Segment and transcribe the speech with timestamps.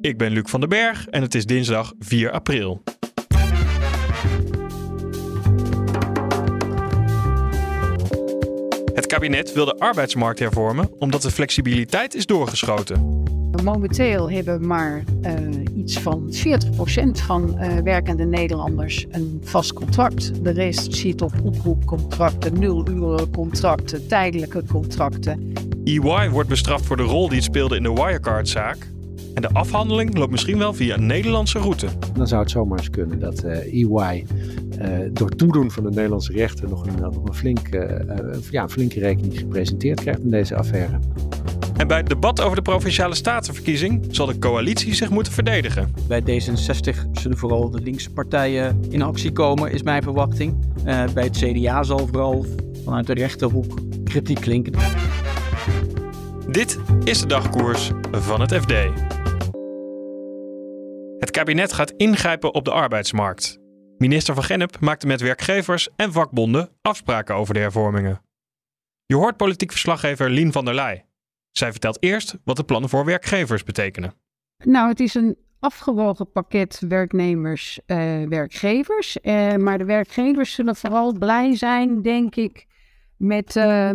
[0.00, 2.82] Ik ben Luc van den Berg en het is dinsdag 4 april.
[8.94, 13.22] Het kabinet wil de arbeidsmarkt hervormen omdat de flexibiliteit is doorgeschoten.
[13.62, 15.32] Momenteel hebben maar uh,
[15.76, 16.36] iets van 40%
[17.10, 20.44] van uh, werkende Nederlanders een vast contract.
[20.44, 25.52] De rest zit op oproepcontracten, nulurencontracten, tijdelijke contracten.
[25.84, 28.88] EY wordt bestraft voor de rol die het speelde in de Wirecard-zaak.
[29.34, 31.86] En de afhandeling loopt misschien wel via een Nederlandse route.
[32.14, 34.26] Dan zou het zomaar eens kunnen dat uh, EY
[35.12, 37.68] door toedoen van de Nederlandse rechter nog een, nog een, flink,
[38.50, 40.98] ja, een flinke rekening gepresenteerd krijgt in deze affaire.
[41.80, 45.94] En bij het debat over de provinciale statenverkiezing zal de coalitie zich moeten verdedigen.
[46.08, 50.54] Bij D66 zullen vooral de linkse partijen in actie komen, is mijn verwachting.
[50.86, 52.46] Uh, bij het CDA zal vooral
[52.84, 54.72] vanuit de rechterhoek kritiek klinken.
[56.50, 58.72] Dit is de dagkoers van het FD.
[61.30, 63.58] Het kabinet gaat ingrijpen op de arbeidsmarkt.
[63.98, 68.22] Minister van Gennep maakte met werkgevers en vakbonden afspraken over de hervormingen.
[69.06, 71.06] Je hoort politiek verslaggever Lien van der Leij.
[71.50, 74.14] Zij vertelt eerst wat de plannen voor werkgevers betekenen.
[74.64, 79.18] Nou, het is een afgewogen pakket werknemers, uh, werkgevers.
[79.22, 82.66] Uh, maar de werkgevers zullen vooral blij zijn, denk ik,
[83.16, 83.92] met uh,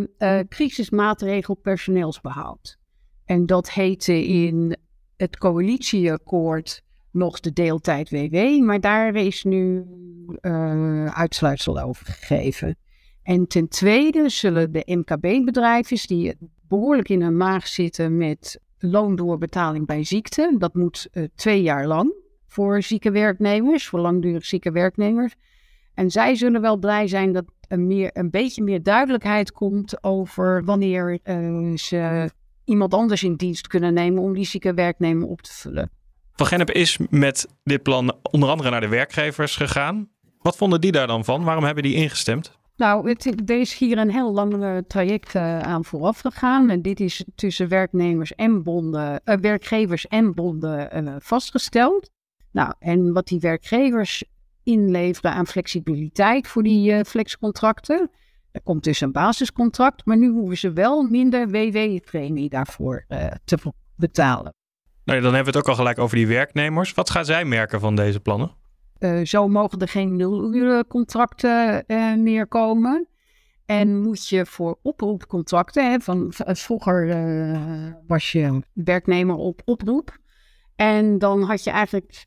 [0.48, 2.78] crisismaatregel personeelsbehoud.
[3.24, 4.76] En dat heette in
[5.16, 6.84] het coalitieakkoord
[7.16, 9.84] nog de deeltijd WW, maar daar is nu
[11.14, 12.76] uitsluitsel over gegeven.
[13.22, 16.34] En ten tweede zullen de MKB-bedrijven die
[16.68, 20.54] behoorlijk in hun maag zitten met loondoorbetaling bij ziekte.
[20.58, 22.14] Dat moet uh, twee jaar lang
[22.46, 25.34] voor zieke werknemers, voor langdurig zieke werknemers.
[25.94, 30.64] En zij zullen wel blij zijn dat er meer, een beetje meer duidelijkheid komt over
[30.64, 32.30] wanneer uh, ze
[32.64, 35.90] iemand anders in dienst kunnen nemen om die zieke werknemer op te vullen.
[36.36, 40.08] Van Gennep is met dit plan onder andere naar de werkgevers gegaan.
[40.38, 41.44] Wat vonden die daar dan van?
[41.44, 42.58] Waarom hebben die ingestemd?
[42.76, 46.70] Nou, het, er is hier een heel lang uh, traject uh, aan vooraf gegaan.
[46.70, 52.10] En dit is tussen werknemers en bonden, uh, werkgevers en bonden vastgesteld.
[52.52, 54.24] Nou, en wat die werkgevers
[54.62, 58.10] inleveren aan flexibiliteit voor die flexcontracten.
[58.52, 63.06] Er komt dus een basiscontract, maar nu hoeven ze wel minder WW-premie daarvoor
[63.44, 63.58] te
[63.96, 64.54] betalen.
[65.06, 66.94] Nou, dan hebben we het ook al gelijk over die werknemers.
[66.94, 68.50] Wat gaan zij merken van deze plannen?
[68.98, 73.08] Uh, zo mogen er geen nulurencontracten uh, meer komen.
[73.66, 80.18] En moet je voor oproepcontracten, hè, van, vroeger uh, was je werknemer op oproep.
[80.76, 82.26] En dan had je eigenlijk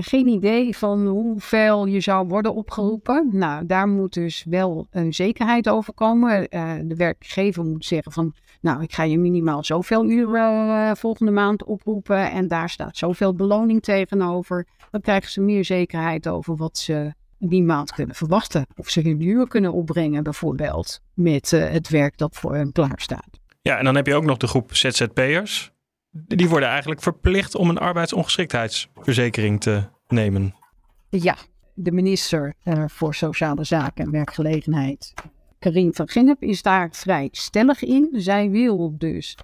[0.00, 3.28] geen idee van hoeveel je zou worden opgeroepen.
[3.32, 6.48] Nou, daar moet dus wel een zekerheid over komen.
[6.88, 12.30] de werkgever moet zeggen van, nou, ik ga je minimaal zoveel uren volgende maand oproepen
[12.30, 14.66] en daar staat zoveel beloning tegenover.
[14.90, 18.66] Dan krijgen ze meer zekerheid over wat ze die maand kunnen verwachten.
[18.76, 23.00] Of ze hun uur kunnen opbrengen, bijvoorbeeld, met uh, het werk dat voor hen klaar
[23.00, 23.40] staat.
[23.62, 25.72] Ja, en dan heb je ook nog de groep ZZP'ers.
[26.10, 30.54] Die worden eigenlijk verplicht om een arbeidsongeschiktheidsverzekering te nemen.
[31.08, 31.36] Ja,
[31.74, 35.14] de minister uh, voor Sociale Zaken en Werkgelegenheid,
[35.58, 38.08] Karin van Gennep, is daar vrij stellig in.
[38.12, 39.36] Zij wil dus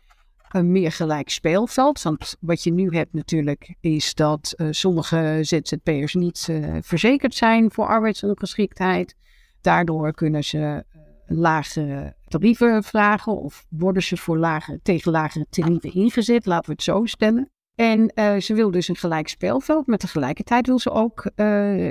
[0.49, 2.03] een meer gelijk speelveld.
[2.03, 7.71] Want wat je nu hebt natuurlijk is dat uh, sommige ZZP'ers niet uh, verzekerd zijn
[7.71, 9.17] voor arbeidsongeschiktheid.
[9.61, 10.85] Daardoor kunnen ze
[11.27, 16.83] lagere tarieven vragen of worden ze voor lage, tegen lagere tarieven ingezet, laten we het
[16.83, 17.51] zo stellen.
[17.75, 18.13] En
[18.43, 21.31] ze wil dus een gelijk speelveld, maar tegelijkertijd wil ze ook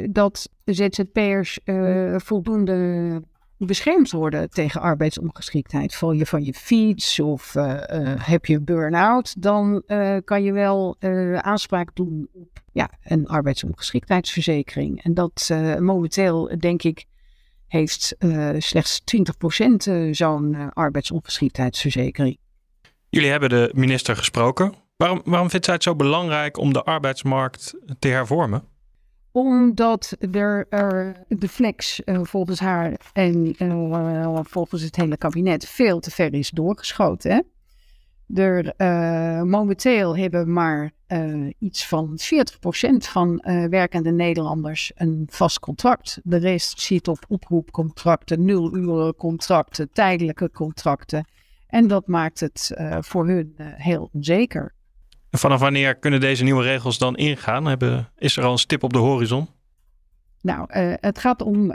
[0.10, 1.60] dat ZZP'ers
[2.16, 3.22] voldoende
[3.58, 5.96] beschermd worden tegen arbeidsongeschiktheid.
[5.96, 7.80] Val je van je fiets of uh, uh,
[8.18, 10.96] heb je burn-out, dan uh, kan je wel
[11.38, 15.04] aanspraak doen op ja, een arbeidsongeschiktheidsverzekering.
[15.04, 17.06] En dat momenteel, denk ik,
[17.74, 18.16] heeft
[18.58, 22.38] slechts 20% zo'n arbeidsongeschiktheidsverzekering.
[23.10, 24.74] Jullie hebben de minister gesproken.
[24.98, 28.64] Waarom, waarom vindt zij het zo belangrijk om de arbeidsmarkt te hervormen?
[29.32, 36.00] Omdat er, er de flex uh, volgens haar en uh, volgens het hele kabinet veel
[36.00, 37.32] te ver is doorgeschoten.
[37.32, 37.42] Hè?
[38.42, 38.74] Er,
[39.46, 40.92] momenteel hebben maar
[41.60, 42.22] iets van 40%
[42.98, 43.36] van
[43.70, 46.20] werkende Nederlanders een vast contract.
[46.24, 51.28] De rest zit op oproepcontracten, nul contracten, tijdelijke contracten.
[51.68, 54.74] En dat maakt het voor hun heel onzeker.
[55.30, 57.66] En vanaf wanneer kunnen deze nieuwe regels dan ingaan?
[57.66, 59.48] Hebben, is er al een stip op de horizon?
[60.42, 60.66] Nou,
[61.00, 61.74] het gaat om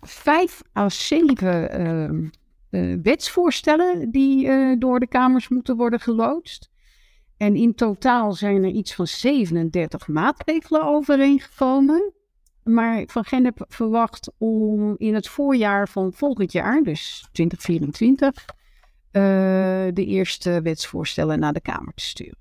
[0.00, 2.30] vijf à zeven
[2.70, 6.69] uh, wetsvoorstellen die door de Kamers moeten worden geloodst.
[7.40, 12.12] En in totaal zijn er iets van 37 maatregelen overeengekomen.
[12.64, 19.22] Maar Van Gennep verwacht om in het voorjaar van volgend jaar, dus 2024, uh,
[19.92, 22.38] de eerste wetsvoorstellen naar de Kamer te sturen.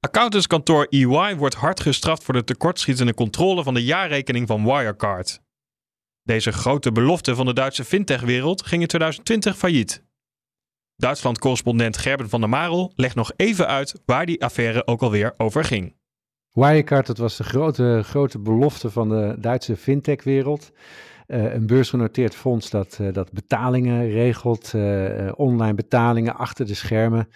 [0.00, 5.40] Accountantskantoor EY wordt hard gestraft voor de tekortschietende controle van de jaarrekening van Wirecard.
[6.22, 10.08] Deze grote belofte van de Duitse fintechwereld ging in 2020 failliet.
[11.00, 15.64] Duitsland-correspondent Gerben van der Marel legt nog even uit waar die affaire ook alweer over
[15.64, 15.94] ging.
[16.52, 20.72] Wirecard, dat was de grote, grote belofte van de Duitse fintechwereld.
[21.26, 27.28] Uh, een beursgenoteerd fonds dat, uh, dat betalingen regelt, uh, online betalingen achter de schermen.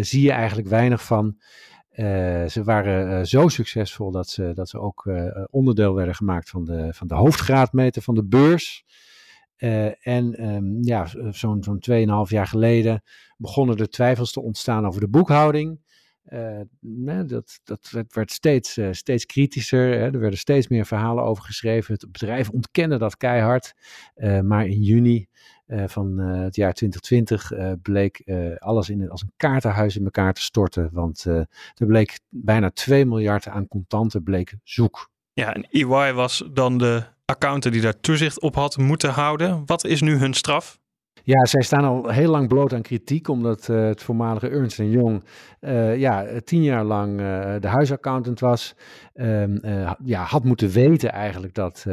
[0.00, 1.38] zie je eigenlijk weinig van.
[2.46, 5.10] Ze waren zo succesvol dat ze, dat ze ook
[5.50, 8.84] onderdeel werden gemaakt van de, van de hoofdgraadmeter van de beurs.
[10.00, 13.02] En um, ja, zo'n zo'n 2,5 jaar geleden
[13.36, 15.88] begonnen er twijfels te ontstaan over de boekhouding.
[16.80, 19.98] Nee, dat, dat werd steeds, steeds kritischer.
[19.98, 20.04] Hè.
[20.04, 21.94] Er werden steeds meer verhalen over geschreven.
[21.94, 23.74] Het bedrijf ontkende dat keihard.
[24.42, 25.28] maar in juni
[25.66, 28.22] van het jaar 2020 uh, bleek
[28.58, 30.88] alles in, als een kaartenhuis in elkaar te storten.
[30.92, 31.24] Want
[31.74, 35.10] er bleek bijna 2 miljard aan contanten bleek zoek.
[35.32, 39.62] Ja, en EY was dan de accountant die daar toezicht op had moeten houden.
[39.66, 40.78] Wat is nu hun straf?
[41.22, 45.24] Ja, zij staan al heel lang bloot aan kritiek, omdat uh, het voormalige Ernst Young
[45.60, 48.74] uh, ja, tien jaar lang uh, de huisaccountant was.
[49.14, 49.58] Ehm,
[50.04, 51.86] ja, had moeten weten eigenlijk dat,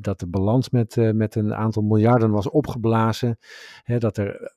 [0.00, 3.38] dat de balans met, met een aantal miljarden was opgeblazen.
[3.82, 4.52] Hè, dat er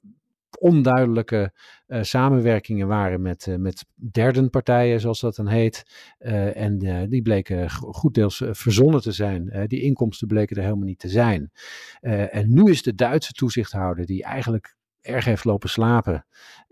[0.60, 1.54] onduidelijke
[1.88, 5.86] uh, samenwerkingen waren met, uh, met derden partijen, zoals dat dan heet.
[6.19, 6.78] Uh, en
[7.10, 9.66] die bleken goed deels verzonnen te zijn.
[9.68, 11.52] die inkomsten bleken er helemaal niet te zijn.
[12.00, 16.25] en nu is de Duitse toezichthouder, die eigenlijk erg heeft lopen slapen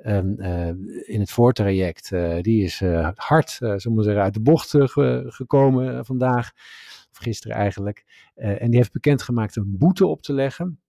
[0.05, 0.39] um,
[1.05, 2.09] in het voortraject,
[2.41, 2.81] die is
[3.15, 4.75] hard, zullen we zeggen, uit de bocht
[5.25, 6.51] gekomen vandaag.
[7.11, 8.05] Of gisteren eigenlijk.
[8.33, 10.82] en die heeft bekendgemaakt een boete op te leggen.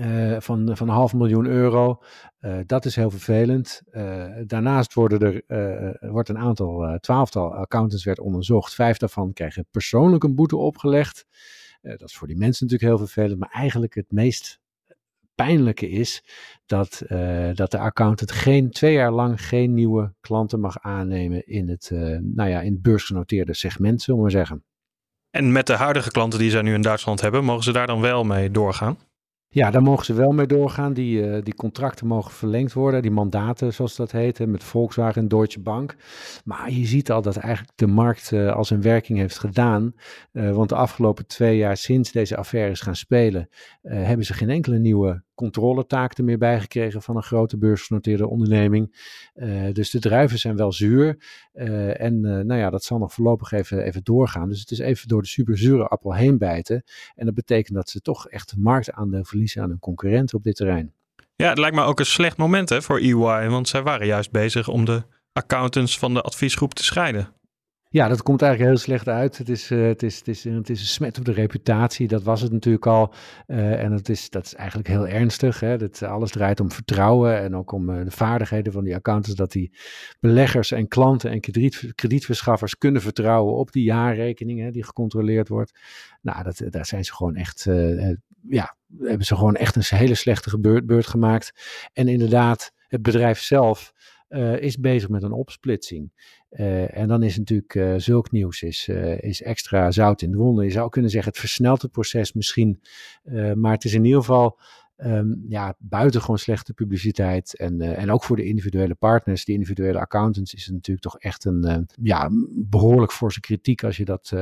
[0.00, 2.02] Uh, van, van een half miljoen euro.
[2.40, 3.82] Uh, dat is heel vervelend.
[3.90, 8.74] Uh, daarnaast worden er, wordt een aantal, twaalftal accountants werd onderzocht.
[8.74, 11.26] Vijf daarvan krijgen persoonlijk een boete opgelegd.
[11.82, 13.40] dat is voor die mensen natuurlijk heel vervelend.
[13.40, 14.60] Maar eigenlijk het meest
[15.34, 16.24] pijnlijke is
[16.66, 17.02] dat,
[17.54, 21.90] dat de accountant geen, twee jaar lang geen nieuwe klanten mag aannemen in het,
[22.20, 24.64] nou ja, in het beursgenoteerde segment, zullen we zeggen.
[25.30, 28.00] En met de huidige klanten die zij nu in Duitsland hebben, mogen ze daar dan
[28.00, 28.98] wel mee doorgaan?
[29.54, 30.92] Ja, daar mogen ze wel mee doorgaan.
[30.92, 35.28] Die, uh, die contracten mogen verlengd worden, die mandaten zoals dat heet, met Volkswagen en
[35.28, 35.96] Deutsche Bank.
[36.44, 39.94] Maar je ziet al dat eigenlijk de markt uh, al zijn werking heeft gedaan.
[40.32, 43.48] Uh, want de afgelopen twee jaar sinds deze affaire is gaan spelen,
[43.82, 49.10] hebben ze geen enkele nieuwe controletaak er meer bij gekregen van een grote beursgenoteerde onderneming.
[49.34, 51.24] Uh, dus de druiven zijn wel zuur.
[51.54, 54.48] Uh, en uh, nou ja, dat zal nog voorlopig even, even doorgaan.
[54.48, 56.82] Dus het is even door de superzure appel heen bijten.
[57.14, 60.94] En dat betekent dat ze toch echt marktaandeel verliezen aan hun concurrenten op dit terrein.
[61.36, 64.30] Ja, het lijkt me ook een slecht moment hè, voor EY, want zij waren juist
[64.30, 67.28] bezig om de accountants van de adviesgroep te scheiden.
[67.92, 69.38] Ja, dat komt eigenlijk heel slecht uit.
[69.38, 72.08] Het is, uh, het, is, het, is, het is een smet op de reputatie.
[72.08, 73.14] Dat was het natuurlijk al.
[73.46, 75.60] Uh, en het is, dat is eigenlijk heel ernstig.
[75.60, 75.78] Hè?
[75.78, 79.36] Dat, alles draait om vertrouwen en ook om uh, de vaardigheden van die accountants.
[79.36, 79.72] Dat die
[80.20, 85.78] beleggers en klanten en krediet, kredietverschaffers kunnen vertrouwen op die jaarrekening hè, die gecontroleerd wordt.
[86.20, 87.68] Nou, dat, daar zijn ze gewoon echt,
[88.48, 91.52] ja, hebben ze gewoon echt een hele slechte beurt gemaakt.
[91.92, 93.92] En inderdaad, het bedrijf zelf
[94.32, 96.12] uh, is bezig met een opsplitsing.
[96.50, 98.88] Uh, en dan is natuurlijk uh, zulk nieuws is,
[99.20, 100.64] is extra zout in de wonden.
[100.64, 102.80] Je zou kunnen zeggen, het versnelt het proces misschien.
[103.54, 104.58] maar het is in ieder geval
[104.96, 107.56] um, ja, buitengewoon slechte publiciteit.
[107.56, 111.44] En, en ook voor de individuele partners, die individuele accountants, is het natuurlijk toch echt
[111.44, 114.32] een ja, behoorlijk forse kritiek als, je dat,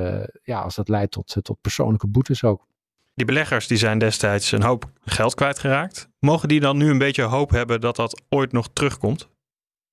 [0.43, 2.69] ja, als dat leidt tot, tot persoonlijke boetes ook.
[3.15, 6.09] Die beleggers die zijn destijds een hoop geld kwijtgeraakt.
[6.19, 9.30] Mogen die dan nu een beetje hoop hebben dat dat ooit nog terugkomt?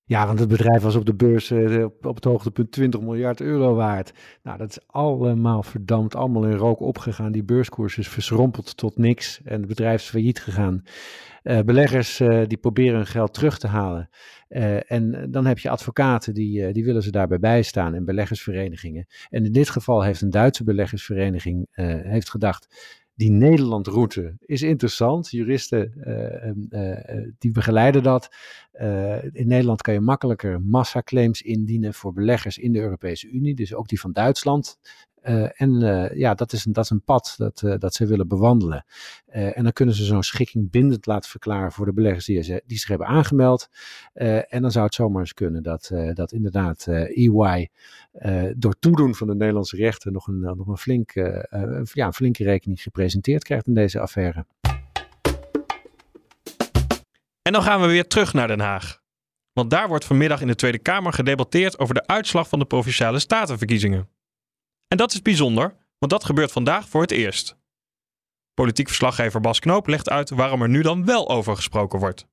[0.08, 3.76] Ja, want het bedrijf was op de beurs uh, op het hoogtepunt 20 miljard euro
[3.76, 4.14] waard.
[4.44, 7.32] Nou, dat is allemaal verdampt, allemaal in rook opgegaan.
[7.32, 10.84] Die beurskoers is verschrompeld tot niks en het bedrijf is failliet gegaan.
[11.44, 14.10] Uh, beleggers uh, die proberen hun geld terug te halen.
[14.88, 19.08] en dan heb je advocaten die, die willen ze daarbij bijstaan en beleggersverenigingen.
[19.30, 21.68] En in dit geval heeft een Duitse beleggersvereniging
[22.04, 22.68] heeft gedacht
[23.18, 25.30] die Nederlandroute is interessant.
[25.30, 25.94] Juristen
[26.72, 28.30] uh, die begeleiden dat.
[29.32, 33.56] in Nederland kan je makkelijker massaclaims indienen voor beleggers in de Europese Unie.
[33.56, 34.80] Dus ook die van Duitsland.
[35.28, 38.06] Uh, en uh, ja, dat is een, dat is een pad dat, uh, dat ze
[38.06, 38.86] willen bewandelen.
[39.28, 42.88] en dan kunnen ze zo'n schikking bindend laten verklaren voor de beleggers die, die zich
[42.88, 43.70] hebben aangemeld.
[44.14, 47.70] en dan zou het zomaar eens kunnen dat, dat inderdaad EY
[48.56, 51.06] door toedoen van de Nederlandse rechten nog een, nog een,
[51.94, 54.46] ja, een flinke rekening gepresenteerd krijgt in deze affaire.
[57.42, 59.02] En dan gaan we weer terug naar Den Haag.
[59.54, 63.20] Want daar wordt vanmiddag in de Tweede Kamer gedebatteerd over de uitslag van de provinciale
[63.20, 64.17] statenverkiezingen.
[64.88, 67.58] En dat is bijzonder, want dat gebeurt vandaag voor het eerst.
[68.54, 72.26] Politiek verslaggever Bas Knoop legt uit waarom er nu dan wel over gesproken wordt.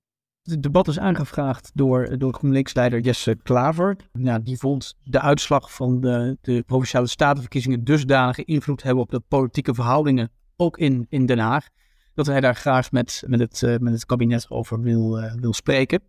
[0.43, 3.97] Het debat is aangevraagd door, door GroenLinks-leider Jesse Klaver.
[4.13, 9.21] Ja, die vond de uitslag van de, de provinciale statenverkiezingen dusdanige invloed hebben op de
[9.21, 11.69] politieke verhoudingen, ook in, in Den Haag,
[12.15, 15.53] dat hij daar graag met, met, het, uh, met het kabinet over wil, uh, wil
[15.53, 16.03] spreken.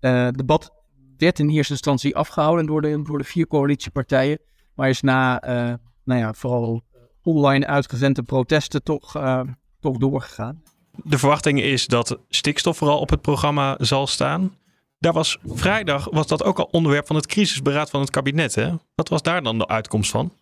[0.00, 0.72] Uh, het debat
[1.16, 4.38] werd in eerste instantie afgehouden door de, door de vier coalitiepartijen.
[4.74, 5.74] Maar is na, uh,
[6.04, 6.82] nou ja, vooral
[7.22, 9.40] online uitgezende protesten toch, uh,
[9.80, 10.62] toch doorgegaan.
[11.04, 14.56] De verwachting is dat stikstof vooral op het programma zal staan.
[14.98, 18.54] Daar was vrijdag was dat ook al onderwerp van het crisisberaad van het kabinet.
[18.54, 18.72] Hè?
[18.94, 20.32] Wat was daar dan de uitkomst van?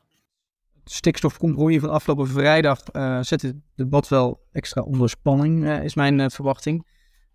[0.85, 5.95] Het stikstofcompromis van afgelopen vrijdag uh, zet het debat wel extra onder spanning, uh, is
[5.95, 6.87] mijn verwachting.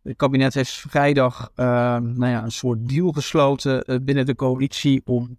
[0.03, 5.37] Het kabinet heeft vrijdag nou ja, een soort deal gesloten binnen de coalitie om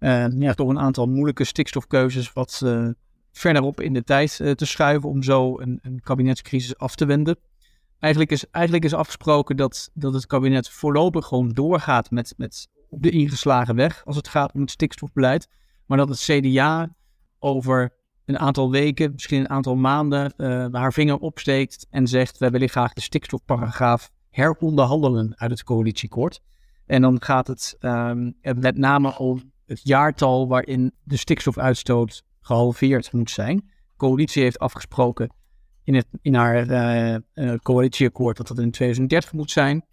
[0.00, 2.88] ja, toch een aantal moeilijke stikstofkeuzes wat uh,
[3.32, 7.38] verderop in de tijd uh, te schuiven om zo een, een, kabinetscrisis af te wenden.
[7.98, 13.02] Eigenlijk is, eigenlijk is afgesproken dat, dat het kabinet voorlopig gewoon doorgaat met, met op
[13.02, 15.48] de ingeslagen weg als het gaat om het stikstofbeleid.
[15.86, 16.94] Maar dat het CDA
[17.38, 17.92] over
[18.24, 20.32] een aantal weken, misschien een aantal maanden,
[20.72, 26.40] haar vinger opsteekt en zegt: wij willen graag de stikstofparagraaf heronderhandelen uit het coalitieakkoord.
[26.86, 33.30] En dan gaat het um, met name om het jaartal waarin de stikstofuitstoot gehalveerd moet
[33.30, 33.56] zijn.
[33.56, 35.30] De coalitie heeft afgesproken
[35.84, 39.84] in, het, in haar uh, uh, coalitieakkoord dat dat in 2030 moet zijn.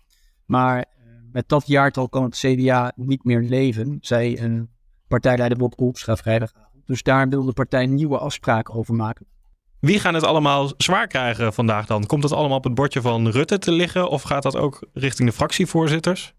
[0.46, 4.70] Maar uh, met dat jaartal kan het CDA niet meer leven, zei een
[5.08, 6.86] partijleider Bob Koepstra vrijdagavond.
[6.86, 9.26] Dus daar wil de partij nieuwe afspraken over maken.
[9.80, 12.06] Wie gaan het allemaal zwaar krijgen vandaag dan?
[12.06, 15.30] Komt het allemaal op het bordje van Rutte te liggen of gaat dat ook richting
[15.30, 16.34] de fractievoorzitters?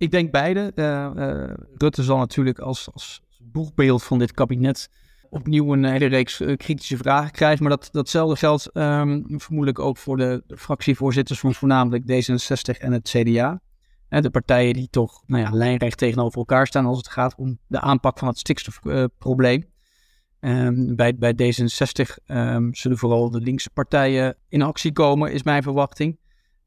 [0.00, 0.72] Ik denk beide.
[0.74, 4.90] Uh, uh, Rutte zal natuurlijk als, als boegbeeld van dit kabinet
[5.30, 7.62] opnieuw een hele reeks uh, kritische vragen krijgen.
[7.62, 13.08] Maar dat, datzelfde geldt um, vermoedelijk ook voor de, fractievoorzitters van voornamelijk D66 en het
[13.08, 13.60] CDA.
[14.08, 17.80] de partijen die toch nou ja, lijnrecht tegenover elkaar staan als het gaat om de
[17.80, 19.64] aanpak van het stikstofprobleem.
[20.40, 25.42] Um, bij, bij D66 um, ehm, zullen vooral de linkse partijen in actie komen, is
[25.42, 26.18] mijn verwachting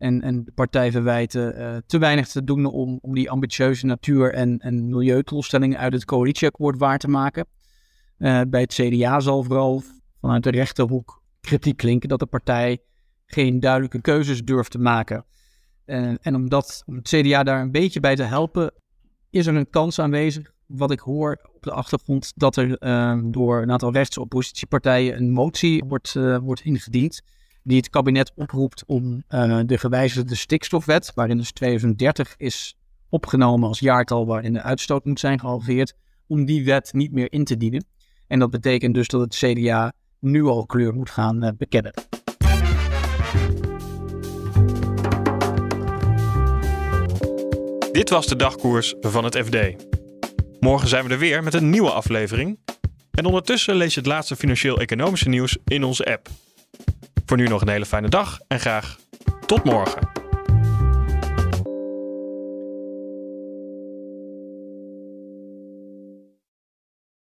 [0.04, 4.58] en, en partij verwijten uh, te weinig te doen om, om die ambitieuze natuur- en,
[4.60, 7.46] en uit het coalitieakkoord waar te maken.
[8.18, 9.84] Uh, bij het CDA zal vooral
[10.22, 12.80] vanuit de rechterhoek kritiek klinken dat de partij
[13.26, 15.26] geen duidelijke keuzes durft te maken.
[15.86, 18.74] Uh, en om, dat, om het CDA daar een beetje bij te helpen,
[19.30, 22.78] is er een kans aanwezig, wat ik hoor op de achtergrond, dat er
[23.32, 27.22] door een aantal rechtsoppositiepartijen een motie wordt, wordt ingediend
[27.64, 32.78] die het kabinet oproept om uh, de gewijzigde stikstofwet, waarin dus 2030 is
[33.10, 35.94] opgenomen als jaartal waarin de uitstoot moet zijn gehalveerd,
[36.28, 37.86] om die wet niet meer in te dienen.
[38.28, 41.94] En dat betekent dus dat het CDA nu al kleur moet gaan uh, bekennen.
[47.92, 49.58] Dit was de dagkoers van het FD.
[50.60, 52.60] Morgen zijn we er weer met een nieuwe aflevering.
[53.12, 56.30] En ondertussen lees je het laatste financieel-economische nieuws in onze app.
[57.26, 58.98] Voor nu nog een hele fijne dag en graag
[59.46, 60.12] tot morgen.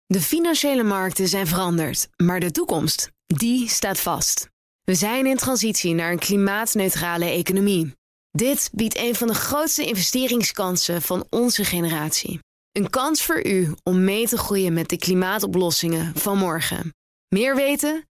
[0.07, 4.49] De financiële markten zijn veranderd, maar de toekomst, die staat vast.
[4.85, 7.95] We zijn in transitie naar een klimaatneutrale economie.
[8.31, 12.39] Dit biedt een van de grootste investeringskansen van onze generatie.
[12.73, 16.95] Een kans voor u om mee te groeien met de klimaatoplossingen van morgen.
[17.29, 18.10] Meer weten?